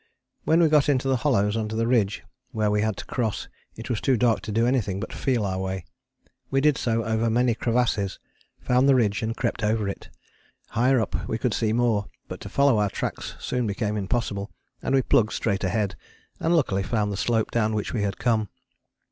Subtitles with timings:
[0.45, 3.87] When we got into the hollows under the ridge where we had to cross, it
[3.87, 5.85] was too dark to do anything but feel our way.
[6.49, 8.17] We did so over many crevasses,
[8.59, 10.09] found the ridge and crept over it.
[10.69, 14.49] Higher up we could see more, but to follow our tracks soon became impossible,
[14.81, 15.95] and we plugged straight ahead
[16.39, 18.49] and luckily found the slope down which we had come.